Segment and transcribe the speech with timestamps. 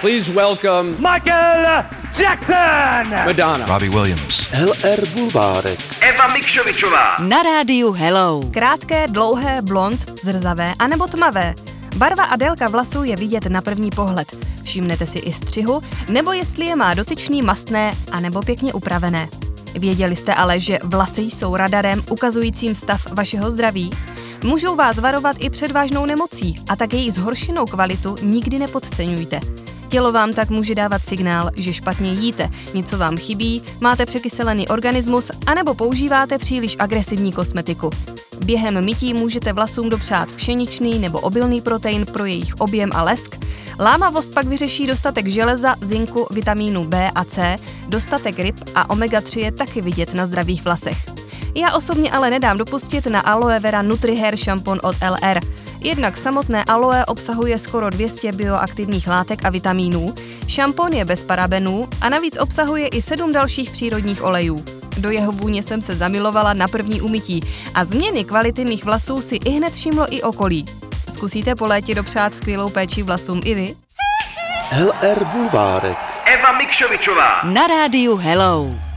[0.00, 1.84] Please welcome Michael
[2.20, 3.10] Jackson!
[3.10, 3.66] Madonna.
[3.66, 4.48] Robbie Williams.
[4.52, 5.78] LR Bulvárek.
[6.00, 7.16] Eva Mikšovičová.
[7.18, 8.40] Na rádiu Hello.
[8.50, 11.54] Krátké, dlouhé, blond, zrzavé anebo tmavé.
[11.96, 14.28] Barva a délka vlasů je vidět na první pohled.
[14.64, 19.28] Všimnete si i střihu, nebo jestli je má dotyčný mastné anebo pěkně upravené.
[19.78, 23.90] Věděli jste ale, že vlasy jsou radarem ukazujícím stav vašeho zdraví?
[24.44, 29.40] Můžou vás varovat i před vážnou nemocí a tak její zhoršenou kvalitu nikdy nepodceňujte.
[29.90, 35.30] Tělo vám tak může dávat signál, že špatně jíte, něco vám chybí, máte překyselený organismus
[35.46, 37.90] anebo používáte příliš agresivní kosmetiku.
[38.44, 43.44] Během mytí můžete vlasům dopřát pšeničný nebo obilný protein pro jejich objem a lesk.
[43.80, 47.56] Lámavost pak vyřeší dostatek železa, zinku, vitamínu B a C,
[47.88, 50.96] dostatek ryb a omega-3 je taky vidět na zdravých vlasech.
[51.54, 55.40] Já osobně ale nedám dopustit na Aloe Vera Nutrihair šampon od LR.
[55.82, 60.14] Jednak samotné aloe obsahuje skoro 200 bioaktivních látek a vitamínů,
[60.46, 64.64] šampon je bez parabenů a navíc obsahuje i sedm dalších přírodních olejů.
[64.98, 67.40] Do jeho vůně jsem se zamilovala na první umytí
[67.74, 70.64] a změny kvality mých vlasů si i hned všimlo i okolí.
[71.14, 73.74] Zkusíte po létě dopřát skvělou péči vlasům i vy?
[74.82, 75.98] LR Bulvárek.
[76.24, 77.42] Eva Mikšovičová.
[77.42, 78.89] Na rádiu Hello.